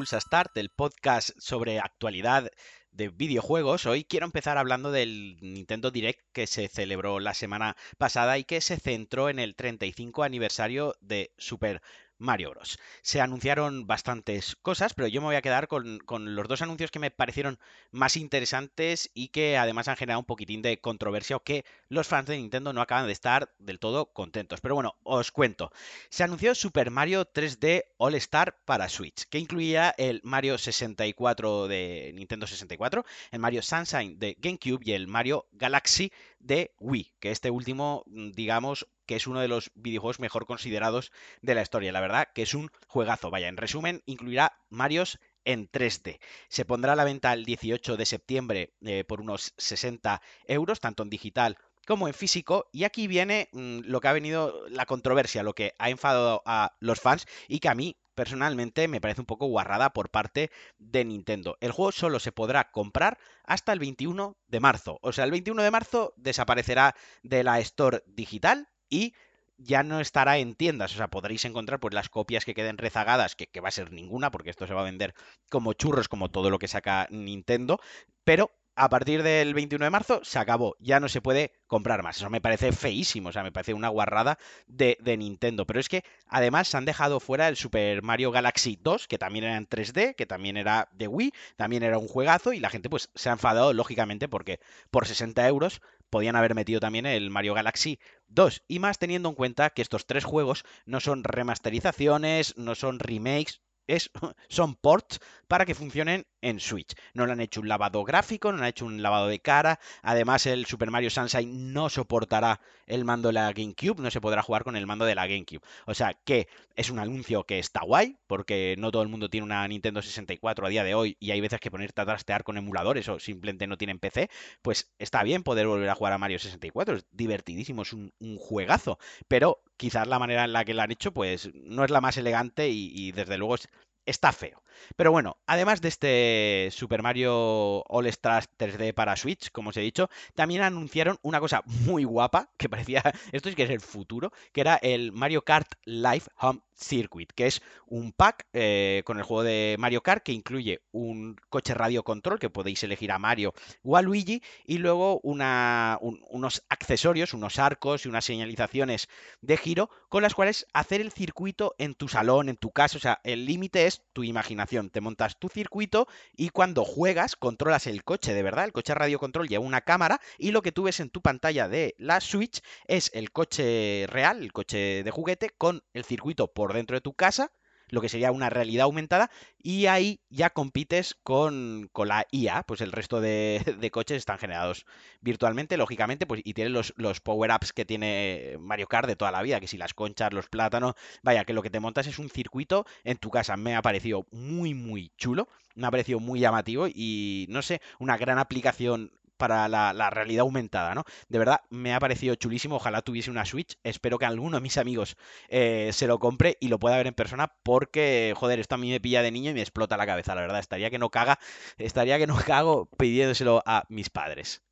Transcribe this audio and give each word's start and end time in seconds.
Pulsa 0.00 0.18
Start, 0.18 0.56
el 0.56 0.70
podcast 0.70 1.28
sobre 1.36 1.78
actualidad 1.78 2.50
de 2.90 3.10
videojuegos. 3.10 3.84
Hoy 3.84 4.04
quiero 4.04 4.24
empezar 4.24 4.56
hablando 4.56 4.90
del 4.90 5.36
Nintendo 5.42 5.90
Direct 5.90 6.22
que 6.32 6.46
se 6.46 6.68
celebró 6.68 7.20
la 7.20 7.34
semana 7.34 7.76
pasada 7.98 8.38
y 8.38 8.44
que 8.44 8.62
se 8.62 8.78
centró 8.78 9.28
en 9.28 9.38
el 9.38 9.54
35 9.54 10.22
aniversario 10.22 10.94
de 11.02 11.34
Super 11.36 11.82
Mario 12.20 12.50
Bros. 12.50 12.78
Se 13.02 13.20
anunciaron 13.20 13.86
bastantes 13.86 14.54
cosas, 14.56 14.94
pero 14.94 15.08
yo 15.08 15.20
me 15.20 15.26
voy 15.26 15.36
a 15.36 15.42
quedar 15.42 15.66
con, 15.66 15.98
los 16.34 16.48
dos 16.48 16.62
anuncios 16.62 16.90
que 16.90 16.98
me 16.98 17.10
parecieron 17.10 17.58
más 17.90 18.16
interesantes 18.16 19.10
y 19.14 19.28
que 19.28 19.56
además 19.56 19.88
han 19.88 19.96
generado 19.96 20.20
un 20.20 20.26
poquitín 20.26 20.62
de 20.62 20.80
controversia 20.80 21.36
o 21.36 21.42
que 21.42 21.64
los 21.88 22.06
fans 22.06 22.26
de 22.26 22.36
Nintendo 22.36 22.72
no 22.72 22.82
acaban 22.82 23.06
de 23.06 23.12
estar 23.12 23.52
del 23.58 23.78
todo 23.78 24.12
contentos. 24.12 24.60
Pero 24.60 24.74
bueno, 24.74 24.96
os 25.02 25.32
cuento. 25.32 25.72
Se 26.10 26.22
anunció 26.22 26.54
Super 26.54 26.90
Mario 26.90 27.24
3D 27.24 27.84
All 27.96 28.14
Star 28.16 28.60
para 28.64 28.88
Switch, 28.88 29.24
que 29.28 29.38
incluía 29.38 29.94
el 29.96 30.20
Mario 30.22 30.58
64 30.58 31.68
de 31.68 32.12
Nintendo 32.14 32.46
64, 32.46 33.04
el 33.30 33.40
Mario 33.40 33.62
Sunshine 33.62 34.18
de 34.18 34.36
GameCube 34.38 34.82
y 34.84 34.92
el 34.92 35.08
Mario 35.08 35.48
Galaxy 35.52 36.12
de 36.38 36.74
Wii, 36.78 37.14
que 37.18 37.30
este 37.30 37.50
último, 37.50 38.04
mm, 38.06 38.30
digamos, 38.32 38.86
que 39.10 39.16
es 39.16 39.26
uno 39.26 39.40
de 39.40 39.48
los 39.48 39.72
videojuegos 39.74 40.20
mejor 40.20 40.46
considerados 40.46 41.10
de 41.42 41.56
la 41.56 41.62
historia. 41.62 41.90
La 41.90 42.00
verdad 42.00 42.28
que 42.32 42.42
es 42.42 42.54
un 42.54 42.70
juegazo. 42.86 43.28
Vaya, 43.28 43.48
en 43.48 43.56
resumen, 43.56 44.04
incluirá 44.06 44.56
Marios 44.68 45.18
en 45.44 45.68
3D. 45.68 46.20
Se 46.48 46.64
pondrá 46.64 46.92
a 46.92 46.96
la 46.96 47.02
venta 47.02 47.32
el 47.32 47.44
18 47.44 47.96
de 47.96 48.06
septiembre 48.06 48.72
eh, 48.82 49.02
por 49.02 49.20
unos 49.20 49.52
60 49.58 50.22
euros, 50.46 50.78
tanto 50.78 51.02
en 51.02 51.10
digital 51.10 51.58
como 51.88 52.06
en 52.06 52.14
físico. 52.14 52.68
Y 52.70 52.84
aquí 52.84 53.08
viene 53.08 53.48
mm, 53.50 53.80
lo 53.86 54.00
que 54.00 54.06
ha 54.06 54.12
venido 54.12 54.68
la 54.68 54.86
controversia, 54.86 55.42
lo 55.42 55.54
que 55.54 55.74
ha 55.80 55.90
enfadado 55.90 56.44
a 56.46 56.76
los 56.78 57.00
fans 57.00 57.26
y 57.48 57.58
que 57.58 57.68
a 57.68 57.74
mí 57.74 57.96
personalmente 58.14 58.86
me 58.86 59.00
parece 59.00 59.22
un 59.22 59.26
poco 59.26 59.46
guarrada 59.46 59.92
por 59.92 60.10
parte 60.10 60.52
de 60.78 61.04
Nintendo. 61.04 61.56
El 61.60 61.72
juego 61.72 61.90
solo 61.90 62.20
se 62.20 62.30
podrá 62.30 62.70
comprar 62.70 63.18
hasta 63.42 63.72
el 63.72 63.80
21 63.80 64.36
de 64.46 64.60
marzo. 64.60 65.00
O 65.02 65.10
sea, 65.10 65.24
el 65.24 65.32
21 65.32 65.64
de 65.64 65.70
marzo 65.72 66.14
desaparecerá 66.16 66.94
de 67.24 67.42
la 67.42 67.58
Store 67.58 68.04
digital 68.06 68.68
y 68.90 69.14
ya 69.58 69.82
no 69.82 70.00
estará 70.00 70.38
en 70.38 70.54
tiendas. 70.54 70.92
O 70.94 70.96
sea, 70.96 71.08
podréis 71.08 71.44
encontrar 71.44 71.80
pues 71.80 71.94
las 71.94 72.08
copias 72.08 72.44
que 72.44 72.54
queden 72.54 72.78
rezagadas, 72.78 73.36
que, 73.36 73.46
que 73.46 73.60
va 73.60 73.68
a 73.68 73.72
ser 73.72 73.92
ninguna, 73.92 74.30
porque 74.30 74.50
esto 74.50 74.66
se 74.66 74.74
va 74.74 74.82
a 74.82 74.84
vender 74.84 75.14
como 75.50 75.72
churros, 75.72 76.08
como 76.08 76.30
todo 76.30 76.50
lo 76.50 76.58
que 76.58 76.68
saca 76.68 77.06
Nintendo. 77.10 77.80
Pero 78.24 78.50
a 78.76 78.88
partir 78.88 79.22
del 79.22 79.52
21 79.52 79.84
de 79.84 79.90
marzo 79.90 80.20
se 80.24 80.38
acabó, 80.38 80.74
ya 80.78 81.00
no 81.00 81.08
se 81.10 81.20
puede 81.20 81.52
comprar 81.66 82.02
más. 82.02 82.16
Eso 82.16 82.30
me 82.30 82.40
parece 82.40 82.72
feísimo, 82.72 83.28
o 83.28 83.32
sea, 83.32 83.42
me 83.42 83.52
parece 83.52 83.74
una 83.74 83.88
guarrada 83.88 84.38
de, 84.66 84.96
Nintendo. 85.18 85.66
Pero 85.66 85.80
es 85.80 85.88
que 85.90 86.02
además 86.26 86.68
se 86.68 86.78
han 86.78 86.86
dejado 86.86 87.20
fuera 87.20 87.48
el 87.48 87.56
Super 87.56 88.02
Mario 88.02 88.30
Galaxy 88.30 88.78
2, 88.80 89.06
que 89.06 89.18
también 89.18 89.44
era 89.44 89.56
en 89.56 89.68
3D, 89.68 90.14
que 90.14 90.24
también 90.24 90.56
era 90.56 90.88
de 90.92 91.08
Wii, 91.08 91.32
también 91.56 91.82
era 91.82 91.98
un 91.98 92.08
juegazo 92.08 92.54
y 92.54 92.60
la 92.60 92.70
gente 92.70 92.88
pues 92.88 93.10
se 93.14 93.28
ha 93.28 93.32
enfadado 93.32 93.74
lógicamente 93.74 94.28
porque 94.28 94.60
por 94.90 95.06
60 95.06 95.46
euros 95.46 95.82
podían 96.10 96.36
haber 96.36 96.54
metido 96.54 96.80
también 96.80 97.06
el 97.06 97.30
Mario 97.30 97.54
Galaxy 97.54 97.98
2. 98.28 98.64
Y 98.68 98.78
más 98.78 98.98
teniendo 98.98 99.28
en 99.28 99.34
cuenta 99.34 99.70
que 99.70 99.82
estos 99.82 100.06
tres 100.06 100.24
juegos 100.24 100.64
no 100.84 101.00
son 101.00 101.24
remasterizaciones, 101.24 102.56
no 102.56 102.74
son 102.74 102.98
remakes, 102.98 103.62
es, 103.96 104.10
son 104.48 104.74
ports 104.74 105.20
para 105.48 105.66
que 105.66 105.74
funcionen 105.74 106.26
en 106.42 106.60
Switch. 106.60 106.94
No 107.12 107.26
le 107.26 107.32
han 107.32 107.40
hecho 107.40 107.60
un 107.60 107.68
lavado 107.68 108.04
gráfico, 108.04 108.52
no 108.52 108.58
le 108.58 108.64
han 108.64 108.68
hecho 108.68 108.86
un 108.86 109.02
lavado 109.02 109.26
de 109.26 109.40
cara. 109.40 109.80
Además, 110.02 110.46
el 110.46 110.66
Super 110.66 110.90
Mario 110.90 111.10
Sunshine 111.10 111.72
no 111.72 111.88
soportará 111.88 112.60
el 112.86 113.04
mando 113.04 113.28
de 113.28 113.34
la 113.34 113.52
GameCube, 113.52 114.00
no 114.00 114.10
se 114.10 114.20
podrá 114.20 114.42
jugar 114.42 114.64
con 114.64 114.76
el 114.76 114.86
mando 114.86 115.04
de 115.04 115.14
la 115.14 115.26
GameCube. 115.26 115.62
O 115.86 115.94
sea 115.94 116.14
que 116.24 116.48
es 116.76 116.90
un 116.90 116.98
anuncio 116.98 117.44
que 117.44 117.58
está 117.58 117.80
guay, 117.82 118.16
porque 118.26 118.74
no 118.78 118.90
todo 118.90 119.02
el 119.02 119.08
mundo 119.08 119.28
tiene 119.28 119.44
una 119.44 119.66
Nintendo 119.66 120.02
64 120.02 120.66
a 120.66 120.70
día 120.70 120.84
de 120.84 120.94
hoy 120.94 121.16
y 121.20 121.32
hay 121.32 121.40
veces 121.40 121.60
que 121.60 121.70
ponerte 121.70 122.00
a 122.00 122.06
trastear 122.06 122.44
con 122.44 122.56
emuladores 122.56 123.08
o 123.08 123.18
simplemente 123.18 123.66
no 123.66 123.76
tienen 123.76 123.98
PC. 123.98 124.30
Pues 124.62 124.92
está 124.98 125.22
bien 125.22 125.42
poder 125.42 125.66
volver 125.66 125.88
a 125.88 125.94
jugar 125.94 126.12
a 126.12 126.18
Mario 126.18 126.38
64, 126.38 126.96
es 126.96 127.06
divertidísimo, 127.10 127.82
es 127.82 127.92
un, 127.92 128.10
juegazo. 128.38 128.98
Pero 129.28 129.62
quizás 129.76 130.06
la 130.06 130.18
manera 130.18 130.44
en 130.44 130.52
la 130.52 130.64
que 130.64 130.74
lo 130.74 130.82
han 130.82 130.92
hecho, 130.92 131.12
pues 131.12 131.50
no 131.54 131.84
es 131.84 131.90
la 131.90 132.00
más 132.00 132.16
elegante 132.16 132.68
y 132.68 133.12
desde 133.12 133.36
luego 133.38 133.56
es 133.56 133.68
está 134.06 134.32
feo. 134.32 134.62
Pero 134.96 135.12
bueno, 135.12 135.36
además 135.46 135.80
de 135.80 135.88
este 135.88 136.68
Super 136.72 137.02
Mario 137.02 137.82
All 137.88 138.06
Stars 138.06 138.48
3D 138.58 138.94
para 138.94 139.16
Switch, 139.16 139.50
como 139.50 139.70
os 139.70 139.76
he 139.76 139.80
dicho, 139.80 140.08
también 140.34 140.62
anunciaron 140.62 141.18
una 141.22 141.40
cosa 141.40 141.62
muy 141.66 142.04
guapa, 142.04 142.50
que 142.56 142.68
parecía, 142.68 143.02
esto 143.32 143.48
es 143.48 143.54
que 143.54 143.64
es 143.64 143.70
el 143.70 143.80
futuro, 143.80 144.32
que 144.52 144.60
era 144.60 144.76
el 144.76 145.12
Mario 145.12 145.42
Kart 145.42 145.72
Live 145.84 146.24
Home 146.38 146.60
Circuit, 146.80 147.30
que 147.32 147.46
es 147.46 147.62
un 147.86 148.12
pack 148.12 148.46
eh, 148.52 149.02
con 149.04 149.18
el 149.18 149.24
juego 149.24 149.42
de 149.42 149.76
Mario 149.78 150.02
Kart 150.02 150.22
que 150.22 150.32
incluye 150.32 150.80
un 150.92 151.36
coche 151.50 151.74
radio 151.74 152.02
control 152.02 152.38
que 152.38 152.50
podéis 152.50 152.82
elegir 152.82 153.12
a 153.12 153.18
Mario 153.18 153.52
o 153.82 153.96
a 153.96 154.02
Luigi 154.02 154.42
y 154.64 154.78
luego 154.78 155.20
unos 155.22 156.62
accesorios, 156.68 157.34
unos 157.34 157.58
arcos 157.58 158.06
y 158.06 158.08
unas 158.08 158.24
señalizaciones 158.24 159.08
de 159.42 159.56
giro 159.56 159.90
con 160.08 160.22
las 160.22 160.34
cuales 160.34 160.66
hacer 160.72 161.00
el 161.00 161.12
circuito 161.12 161.74
en 161.78 161.94
tu 161.94 162.08
salón, 162.08 162.48
en 162.48 162.56
tu 162.56 162.70
casa. 162.70 162.96
O 162.96 163.00
sea, 163.00 163.20
el 163.24 163.44
límite 163.44 163.86
es 163.86 163.89
tu 164.12 164.24
imaginación. 164.24 164.90
Te 164.90 165.00
montas 165.00 165.38
tu 165.38 165.48
circuito 165.48 166.06
y 166.36 166.50
cuando 166.50 166.84
juegas 166.84 167.36
controlas 167.36 167.86
el 167.86 168.04
coche, 168.04 168.34
de 168.34 168.42
verdad. 168.42 168.64
El 168.64 168.72
coche 168.72 168.94
radio 168.94 169.18
control 169.18 169.48
lleva 169.48 169.64
una 169.64 169.80
cámara 169.80 170.20
y 170.38 170.52
lo 170.52 170.62
que 170.62 170.72
tú 170.72 170.84
ves 170.84 171.00
en 171.00 171.10
tu 171.10 171.20
pantalla 171.20 171.68
de 171.68 171.94
la 171.98 172.20
Switch 172.20 172.60
es 172.86 173.10
el 173.14 173.32
coche 173.32 174.06
real, 174.08 174.42
el 174.42 174.52
coche 174.52 175.02
de 175.02 175.10
juguete 175.10 175.50
con 175.50 175.82
el 175.92 176.04
circuito 176.04 176.52
por 176.52 176.72
dentro 176.72 176.96
de 176.96 177.00
tu 177.00 177.14
casa, 177.14 177.52
lo 177.90 178.00
que 178.00 178.08
sería 178.08 178.32
una 178.32 178.50
realidad 178.50 178.84
aumentada, 178.84 179.30
y 179.62 179.86
ahí 179.86 180.20
ya 180.30 180.50
compites 180.50 181.16
con, 181.22 181.90
la 181.94 182.26
IA, 182.30 182.62
pues 182.64 182.80
el 182.80 182.92
resto 182.92 183.20
de, 183.20 183.90
coches 183.92 184.18
están 184.18 184.38
generados 184.38 184.86
virtualmente, 185.20 185.76
lógicamente, 185.76 186.26
pues 186.26 186.40
y 186.44 186.54
tienen 186.54 186.72
los, 186.72 186.94
los 186.96 187.20
power-ups 187.20 187.72
que 187.72 187.84
tiene 187.84 188.56
Mario 188.60 188.86
Kart 188.86 189.06
de 189.06 189.16
toda 189.16 189.30
la 189.30 189.42
vida, 189.42 189.60
que 189.60 189.66
si 189.66 189.76
las 189.76 189.94
conchas, 189.94 190.32
los 190.32 190.48
plátanos, 190.48 190.94
vaya, 191.22 191.44
que 191.44 191.52
lo 191.52 191.62
que 191.62 191.70
te 191.70 191.80
montas 191.80 192.06
es 192.06 192.18
un 192.18 192.30
circuito 192.30 192.86
en 193.04 193.16
tu 193.16 193.30
casa. 193.30 193.56
Me 193.56 193.74
ha 193.74 193.82
parecido 193.82 194.26
muy, 194.30 194.74
muy 194.74 195.12
chulo, 195.16 195.48
me 195.74 195.86
ha 195.86 195.90
parecido 195.90 196.20
muy 196.20 196.40
llamativo 196.40 196.86
y, 196.88 197.46
no 197.48 197.62
sé, 197.62 197.80
una 197.98 198.16
gran 198.16 198.38
aplicación 198.38 199.12
para 199.40 199.66
la, 199.68 200.10
realidad 200.10 200.42
aumentada, 200.42 200.94
¿no? 200.94 201.04
De 201.28 201.38
verdad, 201.38 201.62
me 201.70 201.94
ha 201.94 201.98
parecido 201.98 202.34
chulísimo. 202.36 202.76
Ojalá 202.76 203.02
tuviese 203.02 203.30
una 203.30 203.46
Switch. 203.46 203.78
Espero 203.82 204.18
que 204.18 204.26
alguno 204.26 204.58
de 204.58 204.60
mis 204.60 204.78
amigos 204.78 205.16
eh, 205.48 205.90
se 205.92 206.06
lo 206.06 206.18
compre 206.18 206.58
y 206.60 206.68
lo 206.68 206.78
pueda 206.78 206.98
ver 206.98 207.06
en 207.06 207.14
persona 207.14 207.52
porque, 207.62 208.34
joder, 208.36 208.60
esto 208.60 208.74
a 208.76 208.78
mí 208.78 208.90
me 208.90 209.00
pilla 209.00 209.22
de 209.22 209.32
niño 209.32 209.50
y 209.50 209.54
me 209.54 209.62
explota 209.62 209.96
la 209.96 210.06
cabeza, 210.06 210.34
la 210.34 210.42
verdad. 210.42 210.60
Estaría 210.60 210.90
que 210.90 210.98
no 210.98 211.10
caga, 211.10 211.38
estaría 211.78 212.18
que 212.18 212.26
no 212.26 212.36
cago 212.36 212.90
pidiéndoselo 212.98 213.62
a 213.64 213.84
mis 213.88 214.10
padres. 214.10 214.62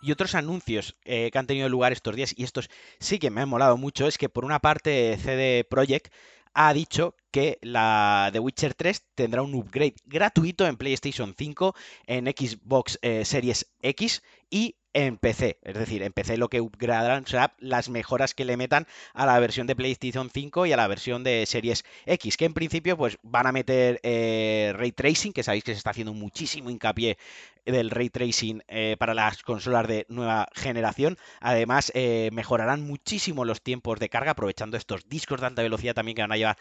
Y 0.00 0.12
otros 0.12 0.34
anuncios 0.34 0.96
eh, 1.04 1.30
que 1.30 1.38
han 1.38 1.46
tenido 1.46 1.68
lugar 1.68 1.92
estos 1.92 2.16
días, 2.16 2.32
y 2.36 2.44
estos 2.44 2.70
sí 2.98 3.18
que 3.18 3.30
me 3.30 3.42
han 3.42 3.48
molado 3.48 3.76
mucho, 3.76 4.06
es 4.06 4.16
que 4.16 4.28
por 4.28 4.44
una 4.44 4.60
parte 4.60 5.18
CD 5.20 5.64
Projekt 5.68 6.12
ha 6.54 6.72
dicho 6.72 7.14
que 7.30 7.58
la 7.62 8.30
The 8.32 8.40
Witcher 8.40 8.74
3 8.74 9.02
tendrá 9.14 9.42
un 9.42 9.54
upgrade 9.54 9.96
gratuito 10.04 10.66
en 10.66 10.76
PlayStation 10.76 11.34
5, 11.36 11.74
en 12.06 12.26
Xbox 12.26 12.98
eh, 13.02 13.24
Series 13.24 13.70
X 13.82 14.22
y 14.50 14.76
en 14.94 15.18
PC. 15.18 15.58
Es 15.62 15.74
decir, 15.74 16.02
en 16.02 16.12
PC 16.12 16.38
lo 16.38 16.48
que 16.48 16.60
upgradarán 16.60 17.26
será 17.26 17.54
las 17.58 17.88
mejoras 17.90 18.34
que 18.34 18.46
le 18.46 18.56
metan 18.56 18.86
a 19.12 19.26
la 19.26 19.38
versión 19.38 19.66
de 19.66 19.76
PlayStation 19.76 20.30
5 20.32 20.66
y 20.66 20.72
a 20.72 20.76
la 20.76 20.88
versión 20.88 21.22
de 21.22 21.44
Series 21.46 21.84
X, 22.06 22.36
que 22.36 22.46
en 22.46 22.54
principio 22.54 22.96
pues 22.96 23.18
van 23.22 23.46
a 23.46 23.52
meter 23.52 24.00
eh, 24.02 24.72
Ray 24.74 24.92
Tracing, 24.92 25.32
que 25.32 25.42
sabéis 25.42 25.64
que 25.64 25.72
se 25.72 25.78
está 25.78 25.90
haciendo 25.90 26.14
muchísimo 26.14 26.70
hincapié 26.70 27.18
del 27.64 27.90
ray 27.90 28.08
tracing 28.08 28.62
eh, 28.66 28.96
para 28.98 29.12
las 29.12 29.42
consolas 29.42 29.86
de 29.86 30.06
nueva 30.08 30.48
generación. 30.54 31.18
Además, 31.38 31.92
mejorarán 32.32 32.80
muchísimo 32.80 33.44
los 33.44 33.60
tiempos 33.60 33.98
de 33.98 34.08
carga, 34.08 34.30
aprovechando 34.30 34.78
estos 34.78 35.06
discos 35.06 35.40
de 35.40 35.48
alta 35.48 35.62
velocidad 35.62 35.92
también 35.94 36.16
que 36.16 36.22
van 36.22 36.32
a 36.32 36.38
llevar 36.38 36.56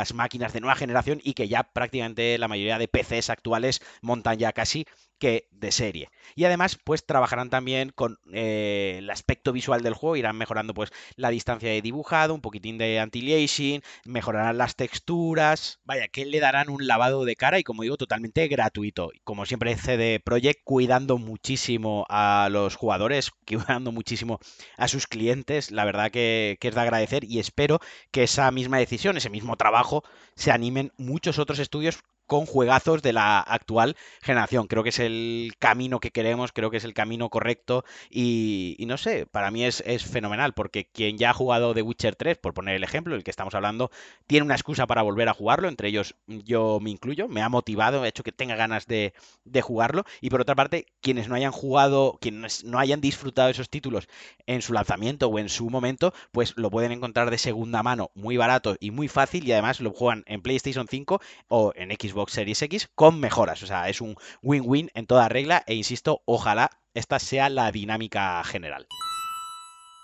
las 0.00 0.14
máquinas 0.14 0.54
de 0.54 0.60
nueva 0.60 0.76
generación 0.76 1.20
y 1.22 1.34
que 1.34 1.46
ya 1.46 1.62
prácticamente 1.62 2.38
la 2.38 2.48
mayoría 2.48 2.78
de 2.78 2.88
PCs 2.88 3.28
actuales 3.28 3.82
montan 4.00 4.38
ya 4.38 4.52
casi 4.52 4.86
que 5.20 5.46
de 5.52 5.70
serie. 5.70 6.10
Y 6.34 6.44
además, 6.44 6.78
pues 6.82 7.04
trabajarán 7.04 7.50
también 7.50 7.90
con 7.90 8.18
eh, 8.32 8.96
el 8.98 9.10
aspecto 9.10 9.52
visual 9.52 9.82
del 9.82 9.94
juego, 9.94 10.16
irán 10.16 10.36
mejorando 10.36 10.74
pues 10.74 10.90
la 11.14 11.30
distancia 11.30 11.68
de 11.68 11.82
dibujado, 11.82 12.34
un 12.34 12.40
poquitín 12.40 12.78
de 12.78 12.98
anti-aliasing, 12.98 13.82
mejorarán 14.06 14.58
las 14.58 14.74
texturas, 14.74 15.78
vaya, 15.84 16.08
que 16.08 16.24
le 16.24 16.40
darán 16.40 16.70
un 16.70 16.86
lavado 16.86 17.24
de 17.24 17.36
cara 17.36 17.58
y 17.58 17.62
como 17.62 17.82
digo, 17.82 17.96
totalmente 17.96 18.48
gratuito. 18.48 19.10
Como 19.22 19.46
siempre 19.46 19.76
CD 19.76 20.20
Projekt 20.20 20.62
cuidando 20.64 21.18
muchísimo 21.18 22.06
a 22.08 22.48
los 22.50 22.74
jugadores, 22.74 23.30
cuidando 23.46 23.92
muchísimo 23.92 24.40
a 24.78 24.88
sus 24.88 25.06
clientes, 25.06 25.70
la 25.70 25.84
verdad 25.84 26.10
que, 26.10 26.56
que 26.60 26.68
es 26.68 26.74
de 26.74 26.80
agradecer 26.80 27.24
y 27.24 27.38
espero 27.38 27.80
que 28.10 28.22
esa 28.22 28.50
misma 28.50 28.78
decisión, 28.78 29.16
ese 29.18 29.30
mismo 29.30 29.56
trabajo, 29.56 30.02
se 30.34 30.50
animen 30.50 30.92
muchos 30.96 31.38
otros 31.38 31.58
estudios 31.58 32.00
con 32.30 32.46
juegazos 32.46 33.02
de 33.02 33.12
la 33.12 33.40
actual 33.40 33.96
generación. 34.22 34.68
Creo 34.68 34.84
que 34.84 34.90
es 34.90 35.00
el 35.00 35.52
camino 35.58 35.98
que 35.98 36.12
queremos, 36.12 36.52
creo 36.52 36.70
que 36.70 36.76
es 36.76 36.84
el 36.84 36.94
camino 36.94 37.28
correcto 37.28 37.84
y, 38.08 38.76
no 38.86 38.98
sé, 38.98 39.26
para 39.26 39.50
mí 39.50 39.64
es, 39.64 39.82
fenomenal 40.08 40.52
porque 40.54 40.84
quien 40.84 41.18
ya 41.18 41.30
ha 41.30 41.34
jugado 41.34 41.74
The 41.74 41.82
Witcher 41.82 42.14
3, 42.14 42.38
por 42.38 42.54
poner 42.54 42.76
el 42.76 42.84
ejemplo, 42.84 43.16
el 43.16 43.24
que 43.24 43.32
estamos 43.32 43.56
hablando, 43.56 43.90
tiene 44.28 44.44
una 44.44 44.54
excusa 44.54 44.86
para 44.86 45.02
volver 45.02 45.28
a 45.28 45.34
jugarlo, 45.34 45.66
entre 45.66 45.88
ellos 45.88 46.14
yo 46.28 46.78
me 46.80 46.90
incluyo, 46.90 47.26
me 47.26 47.42
ha 47.42 47.48
motivado, 47.48 48.04
ha 48.04 48.08
hecho 48.08 48.22
que 48.22 48.30
tenga 48.30 48.54
ganas 48.54 48.86
de, 48.86 49.12
de 49.44 49.60
jugarlo 49.60 50.04
y 50.20 50.30
por 50.30 50.40
otra 50.40 50.54
parte, 50.54 50.86
quienes 51.00 51.28
no 51.28 51.34
hayan 51.34 51.50
jugado, 51.50 52.16
quienes 52.20 52.62
no 52.62 52.78
hayan 52.78 53.00
disfrutado 53.00 53.48
esos 53.48 53.70
títulos 53.70 54.06
en 54.46 54.62
su 54.62 54.72
lanzamiento 54.72 55.26
o 55.26 55.38
en 55.40 55.48
su 55.48 55.68
momento, 55.68 56.14
pues 56.30 56.52
lo 56.56 56.70
pueden 56.70 56.92
encontrar 56.92 57.28
de 57.28 57.38
segunda 57.38 57.82
mano 57.82 58.12
muy 58.14 58.36
barato 58.36 58.76
y 58.78 58.92
muy 58.92 59.08
fácil 59.08 59.48
y 59.48 59.50
además 59.50 59.80
lo 59.80 59.90
juegan 59.90 60.22
en 60.26 60.42
PlayStation 60.42 60.86
5 60.88 61.20
o 61.48 61.72
en 61.74 61.90
Xbox 61.90 62.19
Series 62.28 62.62
X 62.62 62.90
con 62.94 63.20
mejoras. 63.20 63.62
O 63.62 63.66
sea, 63.66 63.88
es 63.88 64.00
un 64.00 64.16
win-win 64.42 64.90
en 64.94 65.06
toda 65.06 65.28
regla 65.28 65.62
e 65.66 65.74
insisto, 65.74 66.22
ojalá 66.26 66.70
esta 66.94 67.18
sea 67.18 67.48
la 67.48 67.70
dinámica 67.72 68.42
general 68.44 68.86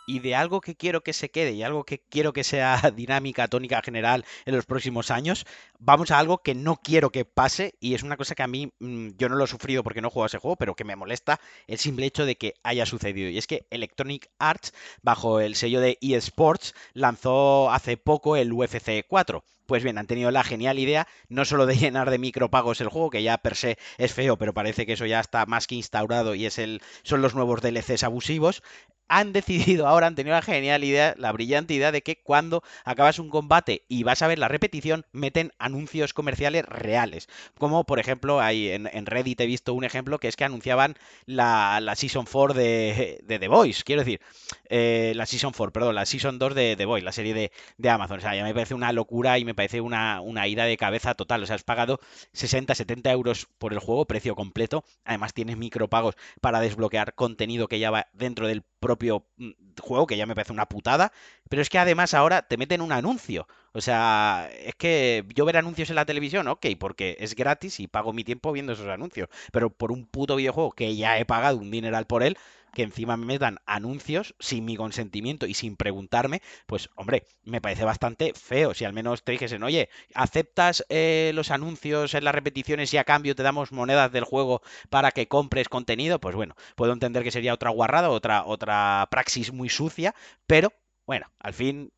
y 0.06 0.20
de 0.20 0.34
algo 0.34 0.60
que 0.60 0.76
quiero 0.76 1.02
que 1.02 1.12
se 1.12 1.30
quede 1.30 1.52
y 1.52 1.62
algo 1.62 1.84
que 1.84 1.98
quiero 1.98 2.32
que 2.32 2.44
sea 2.44 2.80
dinámica, 2.96 3.48
tónica 3.48 3.82
general 3.82 4.24
en 4.46 4.54
los 4.54 4.64
próximos 4.64 5.10
años, 5.10 5.44
vamos 5.78 6.10
a 6.10 6.18
algo 6.18 6.38
que 6.38 6.54
no 6.54 6.76
quiero 6.76 7.10
que 7.10 7.24
pase 7.24 7.74
y 7.80 7.94
es 7.94 8.02
una 8.02 8.16
cosa 8.16 8.34
que 8.34 8.42
a 8.42 8.46
mí 8.46 8.72
mm, 8.78 9.10
yo 9.18 9.28
no 9.28 9.36
lo 9.36 9.44
he 9.44 9.48
sufrido 9.48 9.82
porque 9.82 10.00
no 10.00 10.10
juego 10.10 10.26
ese 10.26 10.38
juego, 10.38 10.56
pero 10.56 10.74
que 10.76 10.84
me 10.84 10.96
molesta 10.96 11.40
el 11.66 11.78
simple 11.78 12.06
hecho 12.06 12.24
de 12.24 12.36
que 12.36 12.54
haya 12.62 12.86
sucedido. 12.86 13.28
Y 13.28 13.38
es 13.38 13.46
que 13.46 13.66
Electronic 13.70 14.30
Arts, 14.38 14.72
bajo 15.02 15.40
el 15.40 15.56
sello 15.56 15.80
de 15.80 15.98
eSports, 16.00 16.74
lanzó 16.94 17.70
hace 17.70 17.96
poco 17.96 18.36
el 18.36 18.52
UFC 18.52 19.04
4. 19.06 19.44
Pues 19.66 19.82
bien, 19.82 19.98
han 19.98 20.06
tenido 20.06 20.30
la 20.30 20.44
genial 20.44 20.78
idea 20.78 21.06
no 21.28 21.44
solo 21.44 21.66
de 21.66 21.76
llenar 21.76 22.10
de 22.10 22.18
micropagos 22.18 22.80
el 22.80 22.88
juego, 22.88 23.10
que 23.10 23.22
ya 23.22 23.38
per 23.38 23.56
se 23.56 23.78
es 23.98 24.12
feo, 24.12 24.36
pero 24.36 24.54
parece 24.54 24.86
que 24.86 24.94
eso 24.94 25.06
ya 25.06 25.20
está 25.20 25.46
más 25.46 25.66
que 25.66 25.74
instaurado 25.74 26.34
y 26.34 26.46
es 26.46 26.58
el, 26.58 26.82
son 27.02 27.22
los 27.22 27.34
nuevos 27.34 27.60
DLCs 27.60 28.04
abusivos, 28.04 28.62
han 29.08 29.32
decidido 29.32 29.86
ahora, 29.86 30.06
han 30.06 30.14
tenido 30.14 30.34
la 30.34 30.42
genial 30.42 30.84
idea, 30.84 31.14
la 31.16 31.32
brillante 31.32 31.74
idea 31.74 31.92
de 31.92 32.02
que 32.02 32.16
cuando 32.22 32.62
acabas 32.84 33.18
un 33.18 33.30
combate 33.30 33.84
y 33.88 34.02
vas 34.02 34.22
a 34.22 34.28
ver 34.28 34.38
la 34.38 34.48
repetición, 34.48 35.04
meten 35.12 35.52
anuncios 35.58 36.12
comerciales 36.12 36.64
reales. 36.66 37.28
Como 37.58 37.84
por 37.84 37.98
ejemplo, 37.98 38.40
hay 38.40 38.70
en, 38.70 39.06
Reddit 39.06 39.40
he 39.40 39.46
visto 39.46 39.74
un 39.74 39.84
ejemplo 39.84 40.18
que 40.18 40.28
es 40.28 40.36
que 40.36 40.44
anunciaban 40.44 40.94
la, 41.26 41.80
Season 41.96 42.26
4 42.30 42.54
de, 42.54 43.22
The 43.26 43.48
Voice. 43.48 43.82
Quiero 43.84 44.02
decir, 44.02 44.20
eh, 44.68 45.12
la 45.14 45.26
Season 45.26 45.52
4, 45.56 45.72
perdón, 45.72 45.94
la 45.94 46.06
Season 46.06 46.38
2 46.38 46.54
de 46.54 46.76
The 46.76 46.84
Voice, 46.84 47.04
la 47.04 47.12
serie 47.12 47.34
de, 47.34 47.52
de, 47.78 47.90
Amazon. 47.90 48.18
O 48.18 48.20
sea, 48.20 48.34
ya 48.34 48.44
me 48.44 48.54
parece 48.54 48.74
una 48.74 48.92
locura 48.92 49.38
y 49.38 49.44
me 49.44 49.54
parece 49.56 49.80
una, 49.80 50.20
una 50.20 50.46
ira 50.46 50.64
de 50.64 50.76
cabeza 50.76 51.14
total. 51.14 51.42
O 51.42 51.46
sea, 51.46 51.56
has 51.56 51.64
pagado 51.64 51.98
60, 52.32 52.74
70 52.74 53.10
euros 53.10 53.48
por 53.58 53.72
el 53.72 53.80
juego, 53.80 54.06
precio 54.06 54.36
completo. 54.36 54.84
Además, 55.04 55.34
tienes 55.34 55.56
micropagos 55.56 56.14
para 56.40 56.60
desbloquear 56.60 57.14
contenido 57.14 57.66
que 57.66 57.80
ya 57.80 57.90
va 57.90 58.06
dentro 58.12 58.46
del 58.46 58.62
propio 58.80 59.26
mm, 59.38 59.50
juego, 59.80 60.06
que 60.06 60.16
ya 60.16 60.26
me 60.26 60.34
parece 60.34 60.52
una 60.52 60.68
putada, 60.68 61.12
pero 61.48 61.62
es 61.62 61.68
que 61.68 61.78
además 61.78 62.14
ahora 62.14 62.42
te 62.42 62.56
meten 62.56 62.80
un 62.80 62.92
anuncio. 62.92 63.48
O 63.72 63.80
sea, 63.80 64.48
es 64.64 64.74
que 64.76 65.24
yo 65.34 65.44
ver 65.44 65.56
anuncios 65.56 65.90
en 65.90 65.96
la 65.96 66.06
televisión, 66.06 66.48
ok, 66.48 66.66
porque 66.78 67.16
es 67.20 67.34
gratis 67.34 67.80
y 67.80 67.88
pago 67.88 68.12
mi 68.12 68.24
tiempo 68.24 68.52
viendo 68.52 68.72
esos 68.72 68.88
anuncios, 68.88 69.28
pero 69.52 69.70
por 69.70 69.92
un 69.92 70.06
puto 70.06 70.36
videojuego 70.36 70.72
que 70.72 70.96
ya 70.96 71.18
he 71.18 71.24
pagado 71.26 71.58
un 71.58 71.70
dineral 71.70 72.06
por 72.06 72.22
él, 72.22 72.38
que 72.76 72.82
encima 72.82 73.16
me 73.16 73.24
metan 73.24 73.56
anuncios 73.64 74.34
sin 74.38 74.66
mi 74.66 74.76
consentimiento 74.76 75.46
y 75.46 75.54
sin 75.54 75.76
preguntarme, 75.76 76.42
pues 76.66 76.90
hombre, 76.94 77.24
me 77.42 77.62
parece 77.62 77.86
bastante 77.86 78.34
feo. 78.34 78.74
Si 78.74 78.84
al 78.84 78.92
menos 78.92 79.24
te 79.24 79.32
dijesen, 79.32 79.62
oye, 79.62 79.88
¿aceptas 80.12 80.84
eh, 80.90 81.32
los 81.34 81.50
anuncios 81.50 82.12
en 82.12 82.24
las 82.24 82.34
repeticiones 82.34 82.92
y 82.92 82.98
a 82.98 83.04
cambio 83.04 83.34
te 83.34 83.42
damos 83.42 83.72
monedas 83.72 84.12
del 84.12 84.24
juego 84.24 84.60
para 84.90 85.10
que 85.10 85.26
compres 85.26 85.70
contenido? 85.70 86.20
Pues 86.20 86.36
bueno, 86.36 86.54
puedo 86.74 86.92
entender 86.92 87.24
que 87.24 87.30
sería 87.30 87.54
otra 87.54 87.70
guarrada, 87.70 88.10
otra, 88.10 88.44
otra 88.44 89.08
praxis 89.10 89.54
muy 89.54 89.70
sucia, 89.70 90.14
pero 90.46 90.70
bueno, 91.06 91.32
al 91.38 91.54
fin 91.54 91.94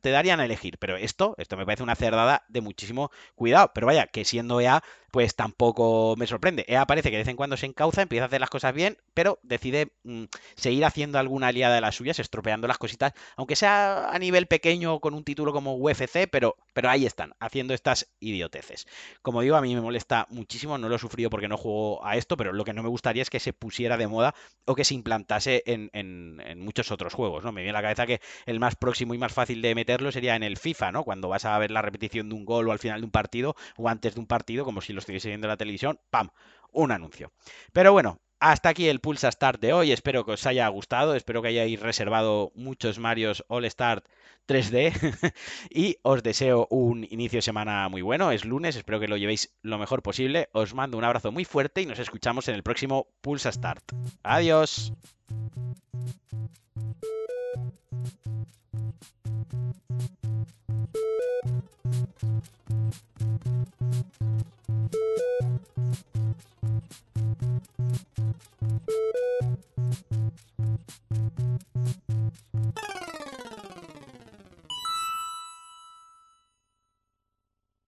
te 0.00 0.10
darían 0.10 0.40
a 0.40 0.44
elegir, 0.44 0.78
pero 0.78 0.96
esto, 0.96 1.34
esto 1.38 1.56
me 1.56 1.64
parece 1.64 1.82
una 1.82 1.96
cerdada 1.96 2.44
de 2.48 2.60
muchísimo 2.60 3.10
cuidado. 3.34 3.70
Pero 3.74 3.86
vaya, 3.86 4.06
que 4.06 4.24
siendo 4.24 4.60
EA, 4.60 4.82
pues 5.10 5.36
tampoco 5.36 6.14
me 6.16 6.26
sorprende. 6.26 6.64
EA 6.68 6.86
parece 6.86 7.10
que 7.10 7.16
de 7.16 7.22
vez 7.22 7.28
en 7.28 7.36
cuando 7.36 7.56
se 7.56 7.66
encauza, 7.66 8.02
empieza 8.02 8.24
a 8.24 8.26
hacer 8.26 8.40
las 8.40 8.50
cosas 8.50 8.74
bien, 8.74 8.98
pero 9.14 9.38
decide 9.42 9.92
mm, 10.02 10.24
seguir 10.56 10.84
haciendo 10.84 11.18
alguna 11.18 11.48
aliada 11.48 11.74
de 11.76 11.80
las 11.80 11.94
suyas, 11.94 12.18
estropeando 12.18 12.66
las 12.68 12.78
cositas, 12.78 13.12
aunque 13.36 13.56
sea 13.56 14.10
a 14.10 14.18
nivel 14.18 14.46
pequeño 14.46 15.00
con 15.00 15.14
un 15.14 15.24
título 15.24 15.52
como 15.52 15.76
UFC, 15.76 16.28
pero, 16.30 16.56
pero 16.74 16.90
ahí 16.90 17.06
están, 17.06 17.34
haciendo 17.40 17.72
estas 17.72 18.10
idioteces. 18.20 18.86
Como 19.22 19.40
digo, 19.40 19.56
a 19.56 19.62
mí 19.62 19.74
me 19.74 19.80
molesta 19.80 20.26
muchísimo, 20.28 20.76
no 20.76 20.90
lo 20.90 20.96
he 20.96 20.98
sufrido 20.98 21.30
porque 21.30 21.48
no 21.48 21.56
juego 21.56 22.04
a 22.04 22.16
esto, 22.16 22.36
pero 22.36 22.52
lo 22.52 22.64
que 22.64 22.74
no 22.74 22.82
me 22.82 22.90
gustaría 22.90 23.22
es 23.22 23.30
que 23.30 23.40
se 23.40 23.54
pusiera 23.54 23.96
de 23.96 24.06
moda 24.06 24.34
o 24.66 24.74
que 24.74 24.84
se 24.84 24.94
implantase 24.94 25.62
en, 25.66 25.90
en 25.94 26.60
muchos 26.60 26.90
otros 26.90 27.14
juegos, 27.14 27.44
¿no? 27.44 27.52
Me 27.52 27.62
viene 27.62 27.78
a 27.78 27.80
la 27.80 27.82
cabeza 27.82 28.06
que 28.06 28.20
el 28.44 28.60
más 28.60 28.76
próximo 28.76 29.14
y 29.14 29.18
más 29.18 29.32
fácil 29.32 29.62
de 29.62 29.74
meterlo 29.74 30.12
sería 30.12 30.36
en 30.36 30.42
el 30.42 30.56
FIFA, 30.56 30.92
¿no? 30.92 31.04
Cuando 31.04 31.28
vas 31.28 31.44
a 31.44 31.58
ver 31.58 31.70
la 31.70 31.82
repetición 31.82 32.28
de 32.28 32.34
un 32.34 32.44
gol 32.44 32.68
o 32.68 32.72
al 32.72 32.78
final 32.78 33.00
de 33.00 33.06
un 33.06 33.10
partido 33.10 33.56
o 33.76 33.88
antes 33.88 34.14
de 34.14 34.20
un 34.20 34.26
partido, 34.26 34.64
como 34.64 34.80
si 34.80 34.92
lo 34.92 34.98
estuviese 34.98 35.28
viendo 35.28 35.46
en 35.46 35.50
la 35.50 35.56
televisión, 35.56 36.00
¡pam! 36.10 36.30
Un 36.72 36.90
anuncio. 36.90 37.32
Pero 37.72 37.92
bueno, 37.92 38.20
hasta 38.44 38.68
aquí 38.68 38.88
el 38.88 39.00
Pulsa 39.00 39.32
Start 39.32 39.58
de 39.58 39.72
hoy. 39.72 39.90
Espero 39.90 40.26
que 40.26 40.32
os 40.32 40.46
haya 40.46 40.68
gustado. 40.68 41.14
Espero 41.14 41.40
que 41.40 41.48
hayáis 41.48 41.80
reservado 41.80 42.52
muchos 42.54 42.98
Marios 42.98 43.42
All 43.48 43.68
Start 43.70 44.04
3D. 44.46 45.32
y 45.70 45.96
os 46.02 46.22
deseo 46.22 46.66
un 46.68 47.06
inicio 47.08 47.38
de 47.38 47.42
semana 47.42 47.88
muy 47.88 48.02
bueno. 48.02 48.32
Es 48.32 48.44
lunes. 48.44 48.76
Espero 48.76 49.00
que 49.00 49.08
lo 49.08 49.16
llevéis 49.16 49.54
lo 49.62 49.78
mejor 49.78 50.02
posible. 50.02 50.50
Os 50.52 50.74
mando 50.74 50.98
un 50.98 51.04
abrazo 51.04 51.32
muy 51.32 51.46
fuerte 51.46 51.80
y 51.80 51.86
nos 51.86 51.98
escuchamos 51.98 52.46
en 52.48 52.54
el 52.54 52.62
próximo 52.62 53.08
Pulsa 53.22 53.50
Start. 53.50 53.92
Adiós. 54.22 54.92